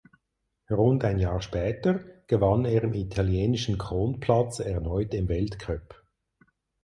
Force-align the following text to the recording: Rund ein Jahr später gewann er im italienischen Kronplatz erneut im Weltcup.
Rund 0.71 1.03
ein 1.05 1.19
Jahr 1.19 1.43
später 1.43 1.99
gewann 2.25 2.65
er 2.65 2.81
im 2.85 2.93
italienischen 2.95 3.77
Kronplatz 3.77 4.59
erneut 4.59 5.13
im 5.13 5.29
Weltcup. 5.29 6.03